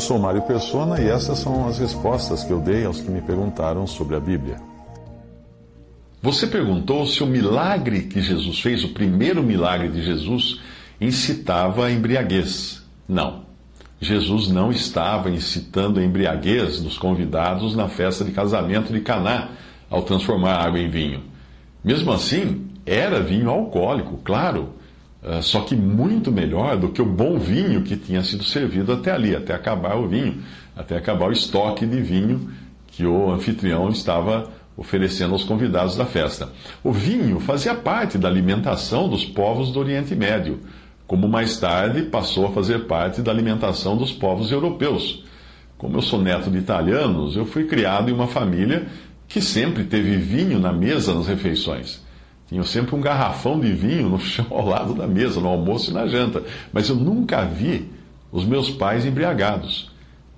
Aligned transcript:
Eu 0.00 0.04
sou 0.04 0.18
Mário 0.18 0.40
Persona 0.40 0.98
e 0.98 1.10
essas 1.10 1.40
são 1.40 1.68
as 1.68 1.78
respostas 1.78 2.42
que 2.42 2.50
eu 2.50 2.58
dei 2.58 2.86
aos 2.86 3.02
que 3.02 3.10
me 3.10 3.20
perguntaram 3.20 3.86
sobre 3.86 4.16
a 4.16 4.18
Bíblia. 4.18 4.56
Você 6.22 6.46
perguntou 6.46 7.04
se 7.04 7.22
o 7.22 7.26
milagre 7.26 8.04
que 8.04 8.22
Jesus 8.22 8.60
fez, 8.60 8.82
o 8.82 8.94
primeiro 8.94 9.42
milagre 9.42 9.90
de 9.90 10.02
Jesus, 10.02 10.58
incitava 10.98 11.84
a 11.84 11.92
embriaguez. 11.92 12.82
Não. 13.06 13.42
Jesus 14.00 14.48
não 14.48 14.72
estava 14.72 15.28
incitando 15.28 16.00
a 16.00 16.02
embriaguez 16.02 16.80
dos 16.80 16.96
convidados 16.96 17.76
na 17.76 17.86
festa 17.86 18.24
de 18.24 18.32
casamento 18.32 18.94
de 18.94 19.00
Caná 19.00 19.50
ao 19.90 20.00
transformar 20.00 20.64
água 20.64 20.80
em 20.80 20.88
vinho. 20.88 21.24
Mesmo 21.84 22.10
assim, 22.10 22.70
era 22.86 23.22
vinho 23.22 23.50
alcoólico, 23.50 24.18
claro, 24.24 24.70
só 25.42 25.60
que 25.60 25.76
muito 25.76 26.32
melhor 26.32 26.76
do 26.76 26.88
que 26.88 27.02
o 27.02 27.06
bom 27.06 27.38
vinho 27.38 27.82
que 27.82 27.96
tinha 27.96 28.22
sido 28.22 28.42
servido 28.42 28.92
até 28.92 29.12
ali, 29.12 29.36
até 29.36 29.54
acabar 29.54 29.96
o 29.96 30.08
vinho, 30.08 30.42
até 30.74 30.96
acabar 30.96 31.28
o 31.28 31.32
estoque 31.32 31.84
de 31.84 32.00
vinho 32.00 32.50
que 32.86 33.04
o 33.04 33.30
anfitrião 33.30 33.88
estava 33.90 34.50
oferecendo 34.76 35.32
aos 35.32 35.44
convidados 35.44 35.94
da 35.94 36.06
festa. 36.06 36.48
O 36.82 36.90
vinho 36.90 37.38
fazia 37.38 37.74
parte 37.74 38.16
da 38.16 38.28
alimentação 38.28 39.08
dos 39.08 39.24
povos 39.24 39.70
do 39.70 39.78
Oriente 39.78 40.14
Médio, 40.14 40.60
como 41.06 41.28
mais 41.28 41.58
tarde 41.58 42.02
passou 42.04 42.46
a 42.46 42.52
fazer 42.52 42.86
parte 42.86 43.20
da 43.20 43.30
alimentação 43.30 43.96
dos 43.96 44.12
povos 44.12 44.50
europeus. 44.50 45.24
Como 45.76 45.96
eu 45.96 46.02
sou 46.02 46.20
neto 46.20 46.50
de 46.50 46.58
italianos, 46.58 47.36
eu 47.36 47.44
fui 47.44 47.64
criado 47.64 48.10
em 48.10 48.12
uma 48.12 48.26
família 48.26 48.86
que 49.28 49.40
sempre 49.40 49.84
teve 49.84 50.16
vinho 50.16 50.58
na 50.58 50.72
mesa 50.72 51.12
nas 51.12 51.26
refeições. 51.26 52.00
Tinha 52.50 52.64
sempre 52.64 52.96
um 52.96 53.00
garrafão 53.00 53.60
de 53.60 53.72
vinho 53.72 54.08
no 54.08 54.18
chão 54.18 54.44
ao 54.50 54.66
lado 54.66 54.92
da 54.92 55.06
mesa, 55.06 55.40
no 55.40 55.46
almoço 55.46 55.92
e 55.92 55.94
na 55.94 56.08
janta. 56.08 56.42
Mas 56.72 56.88
eu 56.88 56.96
nunca 56.96 57.44
vi 57.44 57.88
os 58.32 58.44
meus 58.44 58.68
pais 58.68 59.06
embriagados. 59.06 59.88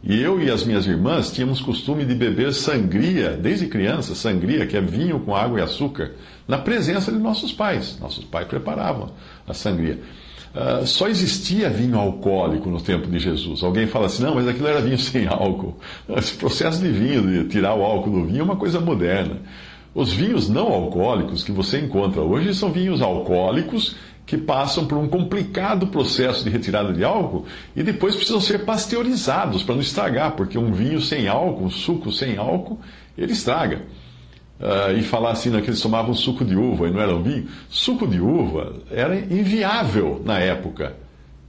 E 0.05 0.21
eu 0.21 0.39
e 0.39 0.51
as 0.51 0.63
minhas 0.63 0.85
irmãs 0.85 1.33
tínhamos 1.33 1.63
costume 1.63 2.05
de 2.05 2.15
beber 2.15 2.53
sangria, 2.53 3.31
desde 3.31 3.67
criança, 3.67 4.15
sangria, 4.15 4.67
que 4.67 4.77
é 4.77 4.81
vinho 4.83 5.21
com 5.21 5.35
água 5.35 5.61
e 5.61 5.63
açúcar, 5.63 6.13
na 6.47 6.59
presença 6.59 7.11
de 7.11 7.19
nossos 7.19 7.51
pais. 7.51 7.99
Nossos 7.99 8.25
pais 8.25 8.47
preparavam 8.47 9.13
a 9.49 9.55
sangria. 9.55 9.99
Uh, 10.55 10.87
só 10.87 11.09
existia 11.09 11.71
vinho 11.71 11.99
alcoólico 11.99 12.69
no 12.69 12.79
tempo 12.79 13.07
de 13.07 13.19
Jesus. 13.19 13.63
Alguém 13.63 13.87
fala 13.87 14.05
assim, 14.05 14.23
não, 14.23 14.35
mas 14.35 14.47
aquilo 14.47 14.67
era 14.67 14.83
vinho 14.83 14.99
sem 15.01 15.27
álcool. 15.27 15.79
Esse 16.11 16.35
processo 16.35 16.79
de 16.83 16.91
vinho, 16.91 17.27
de 17.27 17.49
tirar 17.49 17.75
o 17.75 17.83
álcool 17.83 18.11
do 18.11 18.27
vinho, 18.27 18.41
é 18.41 18.45
uma 18.45 18.57
coisa 18.57 18.79
moderna. 18.79 19.39
Os 19.95 20.13
vinhos 20.13 20.49
não 20.49 20.69
alcoólicos 20.73 21.45
que 21.45 21.53
você 21.53 21.79
encontra 21.79 22.23
hoje 22.23 22.55
são 22.55 22.73
vinhos 22.73 23.03
alcoólicos 23.03 23.97
que 24.25 24.39
passam 24.39 24.87
por 24.87 24.97
um 24.97 25.07
complicado 25.07 25.89
processo 25.89 26.45
de 26.45 26.51
retirada 26.51 26.93
de 26.93 27.05
álcool 27.05 27.45
e 27.77 27.83
depois 27.83 28.15
precisam 28.15 28.41
ser 28.41 28.65
pasteurizados 28.65 29.63
para 29.63 29.75
não 29.75 29.83
estragar, 29.83 30.33
porque 30.33 30.57
um 30.57 30.73
vinho 30.73 31.01
sem 31.01 31.29
álcool, 31.29 31.65
um 31.65 31.71
suco 31.71 32.11
sem 32.11 32.39
álcool, 32.39 32.81
ele 33.19 33.33
estraga. 33.33 33.83
Uh, 34.59 34.97
e 34.97 35.03
falar 35.03 35.33
assim, 35.33 35.51
né, 35.51 35.61
que 35.61 35.69
eles 35.69 35.81
tomavam 35.81 36.15
suco 36.15 36.45
de 36.45 36.57
uva 36.57 36.87
e 36.87 36.93
não 36.93 37.01
era 37.01 37.15
um 37.15 37.23
vinho. 37.23 37.49
Suco 37.69 38.07
de 38.07 38.21
uva 38.21 38.77
era 38.91 39.19
inviável 39.19 40.23
na 40.25 40.39
época 40.39 40.95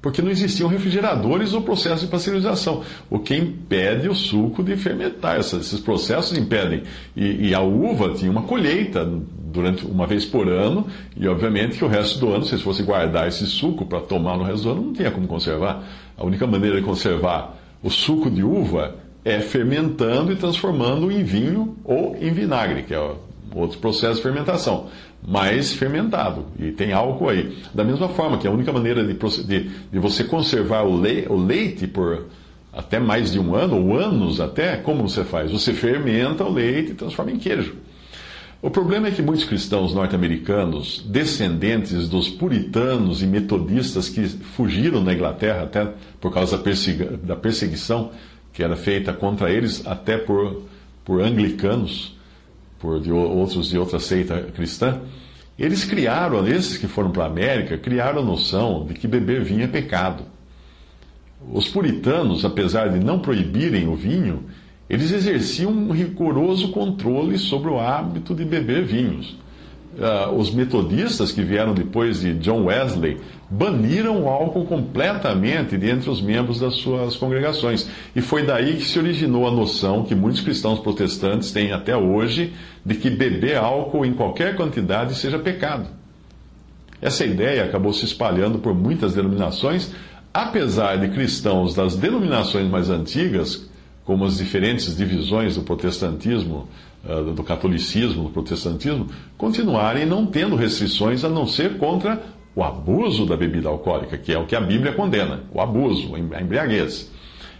porque 0.03 0.21
não 0.21 0.29
existiam 0.29 0.67
refrigeradores 0.67 1.53
ou 1.53 1.61
processos 1.61 2.01
de 2.01 2.07
pasteurização, 2.07 2.83
o 3.09 3.19
que 3.19 3.33
impede 3.35 4.09
o 4.09 4.13
suco 4.13 4.61
de 4.61 4.75
fermentar. 4.75 5.39
Esses 5.39 5.79
processos 5.79 6.37
impedem. 6.37 6.83
E, 7.15 7.47
e, 7.47 7.55
a 7.55 7.61
uva 7.61 8.13
tinha 8.13 8.29
uma 8.29 8.41
colheita 8.41 9.05
durante 9.05 9.85
uma 9.85 10.05
vez 10.05 10.25
por 10.25 10.49
ano, 10.49 10.85
e 11.15 11.25
obviamente 11.25 11.77
que 11.77 11.85
o 11.85 11.87
resto 11.87 12.19
do 12.19 12.33
ano, 12.33 12.43
se 12.43 12.57
fosse 12.57 12.83
guardar 12.83 13.29
esse 13.29 13.45
suco 13.45 13.85
para 13.85 14.01
tomar 14.01 14.37
no 14.37 14.43
resto 14.43 14.63
do 14.63 14.71
ano, 14.71 14.81
não 14.87 14.93
tinha 14.93 15.09
como 15.09 15.25
conservar. 15.25 15.81
A 16.17 16.25
única 16.25 16.45
maneira 16.45 16.75
de 16.75 16.81
conservar 16.81 17.57
o 17.81 17.89
suco 17.89 18.29
de 18.29 18.43
uva 18.43 18.95
é 19.23 19.39
fermentando 19.39 20.33
e 20.33 20.35
transformando 20.35 21.09
em 21.09 21.23
vinho 21.23 21.77
ou 21.85 22.17
em 22.19 22.33
vinagre, 22.33 22.83
que 22.83 22.93
é 22.93 23.11
outro 23.61 23.79
processo 23.79 24.15
de 24.15 24.21
fermentação 24.21 24.87
mais 25.25 25.73
fermentado. 25.73 26.45
E 26.59 26.71
tem 26.71 26.91
álcool 26.91 27.29
aí. 27.29 27.57
Da 27.73 27.83
mesma 27.83 28.09
forma 28.09 28.37
que 28.37 28.47
a 28.47 28.51
única 28.51 28.71
maneira 28.71 29.03
de, 29.03 29.13
de, 29.13 29.69
de 29.91 29.99
você 29.99 30.23
conservar 30.23 30.83
o, 30.83 31.01
le, 31.01 31.25
o 31.29 31.35
leite 31.35 31.87
por 31.87 32.25
até 32.71 32.99
mais 32.99 33.31
de 33.31 33.39
um 33.39 33.55
ano, 33.55 33.77
ou 33.77 33.97
anos 33.97 34.41
até, 34.41 34.77
como 34.77 35.07
você 35.07 35.23
faz? 35.23 35.51
Você 35.51 35.73
fermenta 35.73 36.43
o 36.43 36.51
leite 36.51 36.91
e 36.91 36.95
transforma 36.95 37.31
em 37.31 37.37
queijo. 37.37 37.75
O 38.63 38.69
problema 38.69 39.09
é 39.09 39.11
que 39.11 39.21
muitos 39.21 39.43
cristãos 39.43 39.93
norte-americanos, 39.93 41.03
descendentes 41.05 42.07
dos 42.07 42.29
puritanos 42.29 43.21
e 43.21 43.27
metodistas 43.27 44.09
que 44.09 44.23
fugiram 44.25 45.03
da 45.03 45.13
Inglaterra 45.13 45.63
até 45.63 45.91
por 46.19 46.33
causa 46.33 46.57
da 46.57 47.35
perseguição 47.35 48.11
que 48.53 48.63
era 48.63 48.75
feita 48.75 49.11
contra 49.11 49.51
eles, 49.51 49.85
até 49.85 50.17
por, 50.17 50.63
por 51.03 51.21
anglicanos, 51.21 52.15
por 52.83 52.99
de 52.99 53.13
outros 53.13 53.69
de 53.69 53.77
outra 53.77 53.97
seita 53.97 54.41
cristã, 54.53 54.99
eles 55.57 55.85
criaram, 55.85 56.45
esses 56.45 56.77
que 56.77 56.85
foram 56.85 57.11
para 57.11 57.23
a 57.23 57.27
América, 57.27 57.77
criaram 57.77 58.19
a 58.19 58.25
noção 58.25 58.85
de 58.85 58.93
que 58.93 59.07
beber 59.07 59.41
vinho 59.41 59.63
é 59.63 59.67
pecado. 59.67 60.25
Os 61.49 61.69
puritanos, 61.69 62.43
apesar 62.43 62.89
de 62.89 62.99
não 62.99 63.19
proibirem 63.19 63.87
o 63.87 63.95
vinho, 63.95 64.43
eles 64.89 65.13
exerciam 65.13 65.71
um 65.71 65.93
rigoroso 65.93 66.71
controle 66.71 67.37
sobre 67.37 67.69
o 67.69 67.79
hábito 67.79 68.35
de 68.35 68.43
beber 68.43 68.83
vinhos 68.83 69.37
uh, 69.97 70.33
os 70.35 70.53
metodistas 70.53 71.31
que 71.31 71.41
vieram 71.41 71.73
depois 71.73 72.21
de 72.21 72.33
John 72.35 72.65
Wesley 72.65 73.17
baniram 73.49 74.23
o 74.23 74.29
álcool 74.29 74.65
completamente 74.65 75.77
de 75.77 75.89
entre 75.89 76.09
os 76.09 76.21
membros 76.21 76.59
das 76.59 76.75
suas 76.75 77.15
congregações. 77.15 77.89
E 78.15 78.21
foi 78.21 78.43
daí 78.43 78.77
que 78.77 78.85
se 78.85 78.97
originou 78.97 79.47
a 79.47 79.51
noção 79.51 80.03
que 80.03 80.15
muitos 80.15 80.41
cristãos 80.41 80.79
protestantes 80.79 81.51
têm 81.51 81.71
até 81.71 81.95
hoje 81.95 82.53
de 82.85 82.95
que 82.95 83.09
beber 83.09 83.57
álcool 83.57 84.05
em 84.05 84.13
qualquer 84.13 84.55
quantidade 84.55 85.15
seja 85.15 85.37
pecado. 85.37 85.87
Essa 87.01 87.25
ideia 87.25 87.65
acabou 87.65 87.91
se 87.91 88.05
espalhando 88.05 88.59
por 88.59 88.73
muitas 88.73 89.13
denominações, 89.13 89.91
apesar 90.33 90.97
de 90.97 91.09
cristãos 91.09 91.75
das 91.75 91.95
denominações 91.95 92.67
mais 92.69 92.89
antigas, 92.89 93.69
como 94.05 94.25
as 94.25 94.37
diferentes 94.37 94.95
divisões 94.95 95.55
do 95.55 95.63
protestantismo, 95.63 96.67
do 97.35 97.43
catolicismo, 97.43 98.23
do 98.23 98.29
protestantismo, 98.29 99.07
continuarem 99.37 100.05
não 100.05 100.25
tendo 100.25 100.55
restrições 100.55 101.25
a 101.25 101.29
não 101.29 101.45
ser 101.45 101.77
contra 101.77 102.23
o 102.55 102.63
abuso 102.63 103.25
da 103.25 103.35
bebida 103.35 103.67
alcoólica, 103.67 104.17
que 104.17 104.31
é 104.31 104.37
o 104.37 104.45
que 104.45 104.55
a 104.55 104.61
Bíblia 104.61 104.93
condena, 104.93 105.41
o 105.51 105.59
abuso, 105.59 106.15
a 106.15 106.19
embriaguez. 106.19 107.11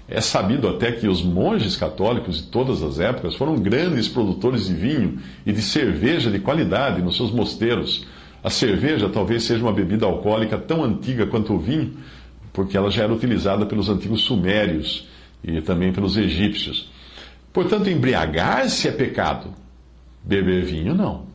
É 0.08 0.22
sabido 0.22 0.68
até 0.68 0.92
que 0.92 1.08
os 1.08 1.24
monges 1.24 1.76
católicos 1.76 2.38
de 2.38 2.48
todas 2.48 2.84
as 2.84 3.00
épocas 3.00 3.36
foram 3.36 3.56
grandes 3.56 4.08
produtores 4.08 4.68
de 4.68 4.74
vinho 4.74 5.20
e 5.46 5.52
de 5.52 5.62
cerveja 5.62 6.30
de 6.30 6.40
qualidade 6.40 7.02
nos 7.02 7.18
seus 7.18 7.32
mosteiros. 7.32 8.06
A 8.44 8.50
cerveja 8.50 9.10
talvez 9.10 9.44
seja 9.44 9.64
uma 9.64 9.74
bebida 9.74 10.06
alcoólica 10.06 10.58
tão 10.58 10.84
antiga 10.84 11.26
quanto 11.26 11.54
o 11.54 11.60
vinho, 11.60 11.94
porque 12.52 12.78
ela 12.78 12.92
já 12.92 13.04
era 13.04 13.14
utilizada 13.14 13.66
pelos 13.66 13.90
antigos 13.90 14.22
sumérios 14.22 15.08
e 15.44 15.60
também 15.62 15.92
pelos 15.92 16.16
egípcios. 16.16 16.92
Portanto, 17.54 17.90
embriagar-se 17.90 18.88
é 18.88 18.92
pecado. 18.92 19.54
Beber 20.24 20.66
vinho, 20.66 20.96
não. 20.96 21.26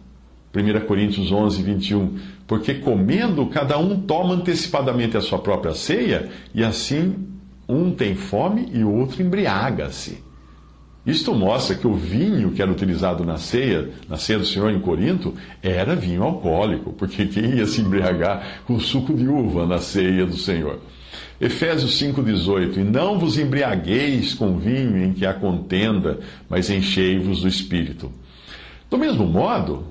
1 0.55 0.87
Coríntios 0.87 1.31
11, 1.31 1.62
21. 1.62 2.19
Porque 2.47 2.75
comendo, 2.75 3.47
cada 3.47 3.79
um 3.79 4.00
toma 4.00 4.35
antecipadamente 4.35 5.17
a 5.17 5.20
sua 5.20 5.38
própria 5.38 5.75
ceia, 5.75 6.29
e 6.53 6.65
assim 6.65 7.29
um 7.69 7.93
tem 7.93 8.15
fome 8.15 8.69
e 8.73 8.82
o 8.82 8.93
outro 8.93 9.23
embriaga-se. 9.23 10.26
Isto 11.06 11.35
mostra 11.35 11.76
que 11.76 11.87
o 11.87 11.94
vinho 11.94 12.50
que 12.50 12.61
era 12.61 12.70
utilizado 12.70 13.25
na 13.25 13.38
ceia, 13.38 13.91
na 14.09 14.17
ceia 14.17 14.38
do 14.38 14.44
Senhor 14.44 14.70
em 14.70 14.81
Corinto, 14.81 15.35
era 15.62 15.94
vinho 15.94 16.23
alcoólico, 16.23 16.93
porque 16.93 17.26
quem 17.26 17.56
ia 17.56 17.67
se 17.67 17.81
embriagar 17.81 18.62
com 18.67 18.79
suco 18.81 19.15
de 19.15 19.26
uva 19.26 19.67
na 19.67 19.79
ceia 19.79 20.26
do 20.26 20.37
Senhor? 20.37 20.81
Efésios 21.40 22.00
5,18: 22.00 22.79
E 22.79 22.85
não 22.85 23.19
vos 23.19 23.38
embriagueis 23.38 24.35
com 24.35 24.58
vinho 24.58 25.05
em 25.05 25.12
que 25.12 25.25
há 25.25 25.32
contenda, 25.35 26.19
mas 26.49 26.69
enchei-vos 26.70 27.43
do 27.43 27.49
espírito. 27.49 28.11
Do 28.90 28.99
mesmo 28.99 29.26
modo, 29.26 29.85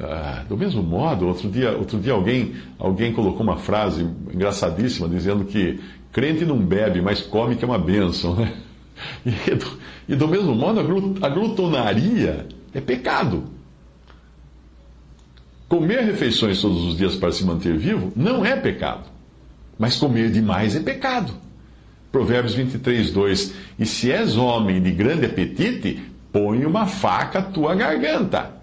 Ah, 0.00 0.44
do 0.48 0.56
mesmo 0.56 0.82
modo, 0.82 1.26
outro 1.26 1.48
dia, 1.50 1.76
outro 1.76 1.98
dia 1.98 2.12
alguém, 2.12 2.54
alguém 2.78 3.12
colocou 3.12 3.42
uma 3.42 3.56
frase 3.56 4.02
engraçadíssima 4.32 5.08
dizendo 5.08 5.44
que 5.44 5.80
crente 6.12 6.44
não 6.44 6.58
bebe, 6.58 7.00
mas 7.00 7.20
come 7.20 7.56
que 7.56 7.64
é 7.64 7.68
uma 7.68 7.78
bênção. 7.78 8.34
Né? 8.36 8.52
E, 9.24 9.54
do, 9.54 9.78
e 10.08 10.16
do 10.16 10.26
mesmo 10.26 10.54
modo, 10.54 10.80
a 11.22 11.28
glutonaria 11.28 12.46
é 12.74 12.80
pecado. 12.80 13.44
Comer 15.68 16.00
refeições 16.00 16.60
todos 16.60 16.82
os 16.84 16.96
dias 16.96 17.14
para 17.14 17.30
se 17.30 17.44
manter 17.44 17.76
vivo 17.76 18.12
não 18.16 18.44
é 18.44 18.56
pecado. 18.56 19.04
Mas 19.78 19.96
comer 19.96 20.30
demais 20.30 20.74
é 20.74 20.80
pecado. 20.80 21.32
Provérbios 22.10 22.54
23, 22.54 23.10
2: 23.12 23.54
E 23.78 23.86
se 23.86 24.10
és 24.10 24.36
homem 24.36 24.82
de 24.82 24.90
grande 24.90 25.26
apetite, 25.26 26.02
põe 26.32 26.64
uma 26.64 26.86
faca 26.86 27.38
à 27.38 27.42
tua 27.42 27.74
garganta. 27.74 28.58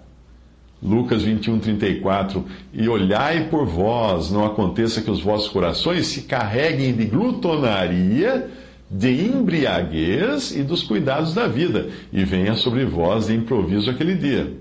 Lucas 0.82 1.22
21, 1.22 1.58
34. 1.58 2.44
E 2.72 2.88
olhai 2.88 3.48
por 3.48 3.66
vós, 3.66 4.30
não 4.30 4.44
aconteça 4.44 5.00
que 5.00 5.10
os 5.10 5.22
vossos 5.22 5.48
corações 5.48 6.06
se 6.08 6.22
carreguem 6.22 6.92
de 6.92 7.06
glutonaria, 7.06 8.50
de 8.90 9.26
embriaguez 9.26 10.54
e 10.54 10.62
dos 10.62 10.82
cuidados 10.82 11.34
da 11.34 11.48
vida, 11.48 11.88
e 12.12 12.24
venha 12.24 12.54
sobre 12.54 12.84
vós 12.84 13.26
de 13.26 13.34
improviso 13.34 13.90
aquele 13.90 14.14
dia. 14.14 14.52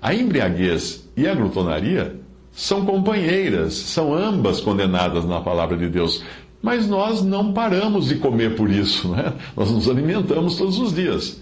A 0.00 0.14
embriaguez 0.14 1.08
e 1.16 1.26
a 1.26 1.34
glutonaria 1.34 2.14
são 2.56 2.86
companheiras, 2.86 3.74
são 3.74 4.14
ambas 4.14 4.62
condenadas 4.62 5.26
na 5.26 5.42
palavra 5.42 5.76
de 5.76 5.90
Deus. 5.90 6.24
Mas 6.62 6.88
nós 6.88 7.22
não 7.22 7.52
paramos 7.52 8.08
de 8.08 8.14
comer 8.14 8.56
por 8.56 8.70
isso, 8.70 9.10
né? 9.10 9.34
nós 9.54 9.70
nos 9.70 9.86
alimentamos 9.90 10.56
todos 10.56 10.78
os 10.78 10.94
dias. 10.94 11.38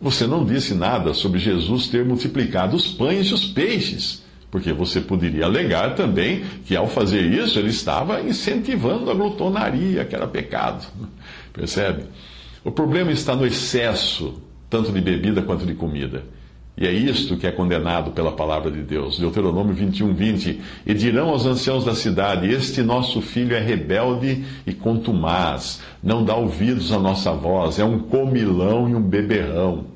Você 0.00 0.28
não 0.28 0.44
disse 0.44 0.72
nada 0.72 1.12
sobre 1.14 1.40
Jesus 1.40 1.88
ter 1.88 2.04
multiplicado 2.04 2.76
os 2.76 2.86
pães 2.86 3.26
e 3.26 3.34
os 3.34 3.44
peixes, 3.44 4.24
porque 4.52 4.72
você 4.72 5.00
poderia 5.00 5.46
alegar 5.46 5.96
também 5.96 6.44
que 6.64 6.76
ao 6.76 6.86
fazer 6.86 7.22
isso 7.22 7.58
ele 7.58 7.70
estava 7.70 8.22
incentivando 8.22 9.10
a 9.10 9.14
glutonaria, 9.14 10.04
que 10.04 10.14
era 10.14 10.28
pecado. 10.28 10.86
Percebe? 11.52 12.04
O 12.64 12.70
problema 12.70 13.10
está 13.10 13.34
no 13.34 13.44
excesso, 13.44 14.40
tanto 14.70 14.92
de 14.92 15.00
bebida 15.00 15.42
quanto 15.42 15.66
de 15.66 15.74
comida. 15.74 16.22
E 16.76 16.86
é 16.86 16.92
isto 16.92 17.36
que 17.36 17.46
é 17.46 17.52
condenado 17.52 18.12
pela 18.12 18.32
palavra 18.32 18.70
de 18.70 18.82
Deus. 18.82 19.18
Deuteronômio 19.18 19.74
21, 19.74 20.14
20. 20.14 20.60
E 20.86 20.94
dirão 20.94 21.28
aos 21.28 21.44
anciãos 21.44 21.84
da 21.84 21.94
cidade: 21.94 22.48
Este 22.48 22.82
nosso 22.82 23.20
filho 23.20 23.54
é 23.54 23.60
rebelde 23.60 24.44
e 24.66 24.72
contumaz, 24.72 25.82
não 26.02 26.24
dá 26.24 26.34
ouvidos 26.34 26.90
à 26.92 26.98
nossa 26.98 27.32
voz, 27.32 27.78
é 27.78 27.84
um 27.84 27.98
comilão 27.98 28.88
e 28.88 28.94
um 28.94 29.02
beberrão. 29.02 29.86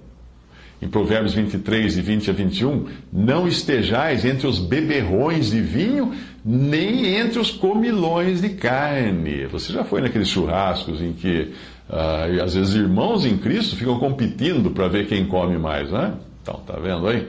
Em 0.83 0.89
Provérbios 0.89 1.33
23, 1.33 1.97
e 1.97 2.03
20 2.03 2.29
a 2.29 2.33
21, 2.35 2.87
não 3.11 3.49
estejais 3.49 4.23
entre 4.23 4.47
os 4.47 4.59
beberrões 4.59 5.51
de 5.53 5.63
vinho, 5.63 6.13
nem 6.45 7.17
entre 7.17 7.39
os 7.39 7.51
comilões 7.51 8.43
de 8.43 8.51
carne. 8.51 9.47
Você 9.47 9.73
já 9.73 9.83
foi 9.83 10.03
naqueles 10.03 10.29
churrascos 10.29 11.01
em 11.01 11.15
que, 11.15 11.53
uh, 11.89 12.43
às 12.43 12.53
vezes, 12.55 12.75
irmãos 12.75 13.25
em 13.25 13.39
Cristo 13.39 13.77
ficam 13.77 13.99
competindo 13.99 14.73
para 14.73 14.87
ver 14.87 15.07
quem 15.07 15.25
come 15.25 15.57
mais, 15.57 15.91
né? 15.91 16.13
Então, 16.45 16.61
tá 16.67 16.79
vendo 16.79 17.09
aí? 17.09 17.23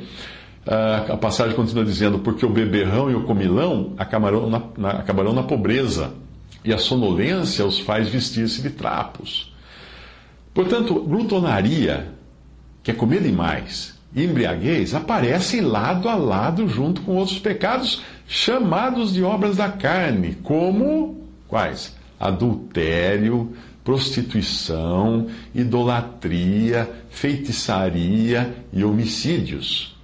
Uh, 0.67 1.13
a 1.13 1.17
passagem 1.17 1.55
continua 1.55 1.85
dizendo: 1.85 2.19
Porque 2.19 2.45
o 2.45 2.49
beberrão 2.49 3.09
e 3.09 3.15
o 3.15 3.23
comilão 3.23 3.93
acabarão 3.97 4.49
na, 4.49 4.61
na, 4.77 4.89
acabarão 4.91 5.31
na 5.31 5.43
pobreza, 5.43 6.11
e 6.65 6.73
a 6.73 6.77
sonolência 6.77 7.65
os 7.65 7.79
faz 7.79 8.09
vestir-se 8.09 8.61
de 8.61 8.71
trapos. 8.71 9.53
Portanto, 10.53 10.95
glutonaria, 10.95 12.09
que 12.83 12.91
é 12.91 12.93
comer 12.93 13.21
demais, 13.21 13.97
e 14.13 14.25
embriaguez, 14.25 14.93
aparecem 14.93 15.61
lado 15.61 16.09
a 16.09 16.15
lado 16.15 16.67
junto 16.67 17.01
com 17.01 17.15
outros 17.15 17.39
pecados 17.39 18.01
chamados 18.27 19.13
de 19.13 19.23
obras 19.23 19.57
da 19.57 19.69
carne, 19.69 20.37
como 20.43 21.25
quais? 21.47 21.94
Adultério, 22.19 23.53
prostituição, 23.83 25.27
idolatria, 25.53 26.91
feitiçaria 27.09 28.55
e 28.73 28.83
homicídios. 28.83 29.95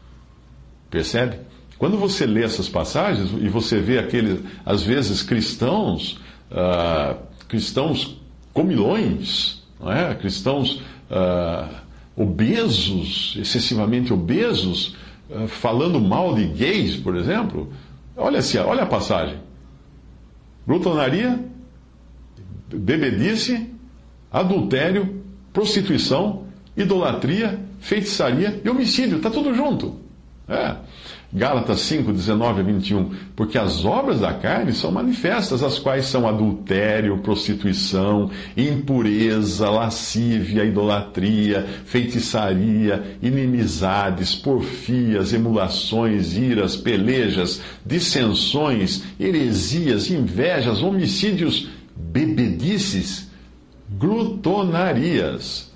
Percebe? 0.90 1.38
Quando 1.80 1.98
você 1.98 2.28
lê 2.28 2.44
essas 2.44 2.69
passagens 2.69 3.31
e 3.42 3.50
você 3.50 3.80
vê 3.80 3.98
aqueles, 3.98 4.40
às 4.63 4.84
vezes, 4.84 5.24
cristãos, 5.24 6.19
uh, 6.52 7.18
cristãos 7.48 8.22
comilões, 8.54 9.64
é? 9.84 10.14
cristãos 10.14 10.80
uh, 11.10 11.75
obesos, 12.16 13.36
excessivamente 13.40 14.14
obesos, 14.14 14.96
uh, 15.28 15.48
falando 15.48 16.00
mal 16.00 16.36
de 16.36 16.46
gays, 16.46 16.96
por 16.98 17.16
exemplo, 17.16 17.74
olha, 18.16 18.38
assim, 18.38 18.60
olha 18.60 18.84
a 18.84 18.86
passagem. 18.86 19.38
Glutonaria, 20.68 21.50
bebedice, 22.73 23.69
adultério, 24.31 25.21
prostituição, 25.51 26.45
idolatria, 26.75 27.59
feitiçaria 27.79 28.62
e 28.63 28.69
homicídio. 28.69 29.18
Está 29.18 29.29
tudo 29.29 29.53
junto. 29.53 30.00
É. 30.47 30.75
Gálatas 31.33 31.79
5, 31.81 32.12
19 32.12 32.59
a 32.59 32.63
21. 32.63 33.12
Porque 33.38 33.57
as 33.57 33.85
obras 33.85 34.19
da 34.19 34.33
carne 34.33 34.73
são 34.73 34.91
manifestas, 34.91 35.63
as 35.63 35.79
quais 35.79 36.07
são 36.07 36.27
adultério, 36.27 37.18
prostituição, 37.19 38.29
impureza, 38.57 39.69
lascívia, 39.69 40.65
idolatria, 40.65 41.65
feitiçaria, 41.85 43.18
inimizades, 43.21 44.35
porfias, 44.35 45.31
emulações, 45.31 46.35
iras, 46.35 46.75
pelejas, 46.75 47.62
dissensões, 47.85 49.03
heresias, 49.18 50.12
invejas, 50.12 50.83
homicídios, 50.83 51.69
bebedices, 52.12 53.30
glutonarias 53.89 55.71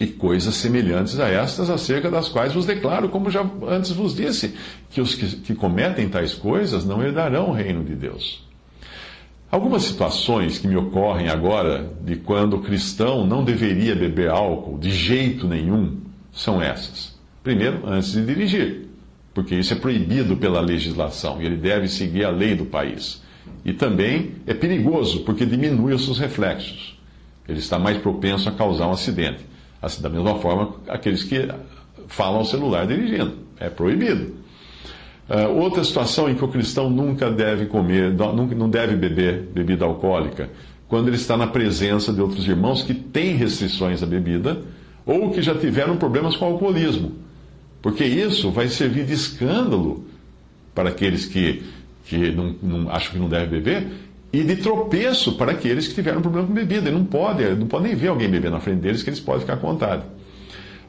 e 0.00 0.06
coisas 0.06 0.54
semelhantes 0.56 1.18
a 1.20 1.28
estas, 1.28 1.70
acerca 1.70 2.10
das 2.10 2.28
quais 2.28 2.52
vos 2.52 2.66
declaro, 2.66 3.08
como 3.08 3.30
já 3.30 3.48
antes 3.68 3.92
vos 3.92 4.14
disse, 4.14 4.54
que 4.90 5.00
os 5.00 5.14
que, 5.14 5.36
que 5.36 5.54
cometem 5.54 6.08
tais 6.08 6.34
coisas 6.34 6.84
não 6.84 7.02
herdarão 7.02 7.50
o 7.50 7.52
reino 7.52 7.84
de 7.84 7.94
Deus. 7.94 8.44
Algumas 9.50 9.84
situações 9.84 10.58
que 10.58 10.66
me 10.66 10.76
ocorrem 10.76 11.28
agora 11.28 11.88
de 12.02 12.16
quando 12.16 12.54
o 12.54 12.62
cristão 12.62 13.24
não 13.24 13.44
deveria 13.44 13.94
beber 13.94 14.28
álcool 14.28 14.78
de 14.78 14.90
jeito 14.90 15.46
nenhum 15.46 15.98
são 16.32 16.60
essas. 16.60 17.14
Primeiro, 17.42 17.86
antes 17.86 18.12
de 18.12 18.24
dirigir, 18.26 18.88
porque 19.32 19.54
isso 19.54 19.72
é 19.72 19.76
proibido 19.76 20.36
pela 20.36 20.60
legislação 20.60 21.40
e 21.40 21.46
ele 21.46 21.56
deve 21.56 21.86
seguir 21.86 22.24
a 22.24 22.30
lei 22.30 22.56
do 22.56 22.64
país. 22.64 23.22
E 23.64 23.72
também 23.72 24.32
é 24.46 24.54
perigoso, 24.54 25.20
porque 25.20 25.46
diminui 25.46 25.94
os 25.94 26.04
seus 26.04 26.18
reflexos. 26.18 26.98
Ele 27.48 27.58
está 27.58 27.78
mais 27.78 27.98
propenso 27.98 28.48
a 28.48 28.52
causar 28.52 28.88
um 28.88 28.92
acidente. 28.92 29.44
Assim, 29.80 30.02
da 30.02 30.08
mesma 30.08 30.36
forma, 30.36 30.76
aqueles 30.88 31.22
que 31.22 31.48
falam 32.08 32.38
ao 32.38 32.44
celular 32.44 32.86
dirigindo. 32.86 33.38
É 33.58 33.68
proibido. 33.68 34.34
Uh, 35.28 35.58
outra 35.58 35.82
situação 35.82 36.28
em 36.28 36.34
que 36.34 36.44
o 36.44 36.48
cristão 36.48 36.90
nunca 36.90 37.30
deve 37.30 37.66
comer, 37.66 38.12
não 38.12 38.68
deve 38.68 38.94
beber 38.94 39.48
bebida 39.54 39.84
alcoólica, 39.84 40.50
quando 40.86 41.08
ele 41.08 41.16
está 41.16 41.36
na 41.36 41.46
presença 41.46 42.12
de 42.12 42.20
outros 42.20 42.46
irmãos 42.46 42.82
que 42.82 42.92
têm 42.92 43.34
restrições 43.34 44.02
à 44.02 44.06
bebida 44.06 44.62
ou 45.06 45.30
que 45.30 45.40
já 45.40 45.54
tiveram 45.54 45.96
problemas 45.96 46.36
com 46.36 46.44
o 46.44 46.52
alcoolismo. 46.52 47.12
Porque 47.80 48.04
isso 48.04 48.50
vai 48.50 48.68
servir 48.68 49.04
de 49.04 49.12
escândalo 49.12 50.04
para 50.74 50.90
aqueles 50.90 51.26
que 51.26 51.62
que 52.04 52.30
não, 52.30 52.54
não, 52.62 52.98
que 52.98 53.18
não 53.18 53.28
deve 53.28 53.60
beber, 53.60 53.86
e 54.32 54.42
de 54.42 54.56
tropeço 54.56 55.36
para 55.36 55.52
aqueles 55.52 55.86
que 55.86 55.94
tiveram 55.94 56.20
problema 56.20 56.46
com 56.46 56.54
bebida. 56.54 56.88
Ele 56.88 56.98
não 56.98 57.04
pode, 57.04 57.44
não 57.54 57.66
pode 57.66 57.84
nem 57.84 57.94
ver 57.94 58.08
alguém 58.08 58.28
beber 58.28 58.50
na 58.50 58.60
frente 58.60 58.80
deles, 58.80 59.02
que 59.02 59.10
eles 59.10 59.20
podem 59.20 59.42
ficar 59.42 59.54
à 59.54 59.56
vontade. 59.56 60.02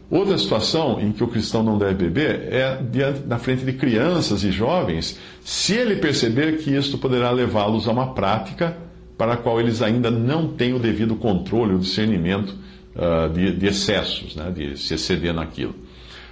Outra 0.09 0.37
situação 0.37 0.99
em 0.99 1.11
que 1.11 1.23
o 1.23 1.27
cristão 1.27 1.63
não 1.63 1.77
deve 1.77 1.93
beber 1.95 2.53
é 2.53 2.79
diante, 2.91 3.21
na 3.27 3.39
frente 3.39 3.65
de 3.65 3.73
crianças 3.73 4.43
e 4.43 4.51
jovens, 4.51 5.19
se 5.43 5.73
ele 5.73 5.95
perceber 5.95 6.57
que 6.57 6.75
isto 6.75 6.97
poderá 6.97 7.31
levá-los 7.31 7.87
a 7.87 7.91
uma 7.91 8.13
prática 8.13 8.77
para 9.17 9.33
a 9.33 9.37
qual 9.37 9.59
eles 9.59 9.81
ainda 9.81 10.11
não 10.11 10.49
têm 10.49 10.73
o 10.73 10.79
devido 10.79 11.15
controle, 11.15 11.73
o 11.73 11.79
discernimento 11.79 12.55
uh, 12.95 13.31
de, 13.33 13.51
de, 13.53 13.65
excessos, 13.67 14.35
né, 14.35 14.51
de 14.55 14.77
se 14.77 14.93
exceder 14.93 15.33
naquilo. 15.33 15.75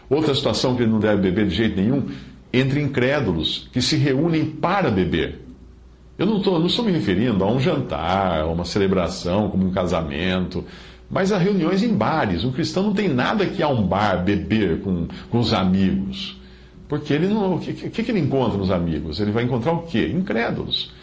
Outra 0.10 0.36
situação 0.36 0.76
que 0.76 0.84
ele 0.84 0.92
não 0.92 1.00
deve 1.00 1.22
beber 1.22 1.48
de 1.48 1.56
jeito 1.56 1.76
nenhum 1.80 2.08
entre 2.54 2.80
incrédulos 2.80 3.68
que 3.74 3.82
se 3.82 3.98
reúnem 3.98 4.46
para 4.46 4.92
beber. 4.92 5.42
Eu 6.18 6.28
não, 6.28 6.40
tô, 6.40 6.60
não 6.60 6.68
estou 6.68 6.86
me 6.86 6.92
referindo 6.92 7.44
a 7.44 7.52
um 7.52 7.60
jantar, 7.60 8.42
a 8.42 8.46
uma 8.46 8.64
celebração, 8.64 9.50
como 9.50 9.66
um 9.66 9.72
casamento, 9.72 10.64
mas 11.10 11.32
a 11.32 11.38
reuniões 11.40 11.82
em 11.82 11.94
bares. 11.94 12.44
Um 12.44 12.52
cristão 12.52 12.84
não 12.84 12.94
tem 12.94 13.08
nada 13.08 13.46
que 13.48 13.62
ir 13.62 13.64
a 13.64 13.68
um 13.68 13.86
bar 13.86 14.24
beber 14.24 14.82
com, 14.82 15.08
com 15.32 15.40
os 15.40 15.52
amigos. 15.52 16.40
Porque 16.88 17.12
ele 17.12 17.28
não. 17.28 17.56
O 17.56 17.60
que, 17.60 17.74
que, 17.74 18.04
que 18.04 18.12
ele 18.12 18.20
encontra 18.20 18.58
nos 18.58 18.70
amigos? 18.70 19.20
Ele 19.20 19.32
vai 19.32 19.44
encontrar 19.44 19.74
o 19.74 19.84
quê? 19.84 20.12
Incrédulos. 20.14 20.94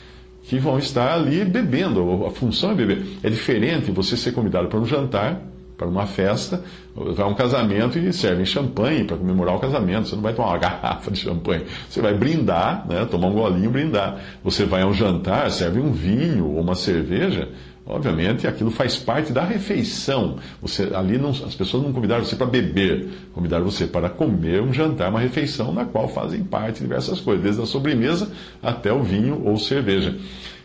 Que 0.45 0.59
vão 0.59 0.78
estar 0.78 1.14
ali 1.14 1.45
bebendo. 1.45 2.25
A 2.25 2.30
função 2.30 2.71
é 2.71 2.75
beber. 2.75 3.04
É 3.23 3.28
diferente 3.28 3.90
você 3.90 4.16
ser 4.16 4.30
convidado 4.33 4.69
para 4.69 4.78
um 4.78 4.87
jantar 4.87 5.42
para 5.80 5.88
uma 5.88 6.06
festa, 6.06 6.62
vai 6.94 7.25
a 7.25 7.26
um 7.26 7.32
casamento 7.32 7.99
e 7.99 8.12
servem 8.12 8.44
champanhe 8.44 9.02
para 9.02 9.16
comemorar 9.16 9.56
o 9.56 9.58
casamento. 9.58 10.08
Você 10.08 10.14
não 10.14 10.22
vai 10.22 10.34
tomar 10.34 10.49
uma 10.49 10.58
garrafa 10.60 11.10
de 11.10 11.20
champanhe. 11.20 11.64
Você 11.88 12.02
vai 12.02 12.12
brindar, 12.12 12.87
né? 12.87 13.06
tomar 13.06 13.28
um 13.28 13.32
golinho 13.32 13.70
brindar. 13.70 14.20
Você 14.44 14.66
vai 14.66 14.82
a 14.82 14.87
um 14.87 14.92
jantar, 14.92 15.50
serve 15.50 15.80
um 15.80 15.90
vinho 15.90 16.49
ou 16.49 16.60
uma 16.60 16.75
cerveja. 16.75 17.49
Obviamente, 17.87 18.46
aquilo 18.46 18.70
faz 18.70 18.99
parte 18.99 19.32
da 19.32 19.42
refeição. 19.42 20.37
Você, 20.60 20.90
ali 20.94 21.16
não, 21.16 21.30
as 21.30 21.54
pessoas 21.54 21.82
não 21.82 21.94
convidaram 21.94 22.22
você 22.22 22.37
para 22.37 22.46
beber, 22.46 23.08
convidaram 23.32 23.64
você 23.64 23.87
para 23.87 24.10
comer 24.10 24.60
um 24.60 24.72
jantar, 24.72 25.08
uma 25.08 25.18
refeição 25.18 25.72
na 25.72 25.87
qual 25.87 26.08
fazem 26.08 26.44
parte 26.44 26.80
diversas 26.80 27.20
coisas, 27.20 27.42
desde 27.42 27.62
a 27.62 27.66
sobremesa 27.66 28.30
até 28.62 28.92
o 28.92 29.02
vinho 29.02 29.42
ou 29.46 29.56
cerveja. 29.56 30.14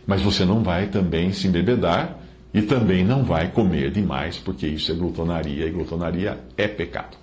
Mas 0.06 0.20
você 0.20 0.44
não 0.44 0.62
vai 0.62 0.88
também 0.88 1.32
se 1.32 1.48
embebedar 1.48 2.25
e 2.56 2.62
também 2.62 3.04
não 3.04 3.22
vai 3.22 3.52
comer 3.52 3.90
demais, 3.90 4.38
porque 4.38 4.66
isso 4.66 4.90
é 4.90 4.94
glutonaria, 4.94 5.66
e 5.66 5.70
glutonaria 5.70 6.40
é 6.56 6.66
pecado. 6.66 7.18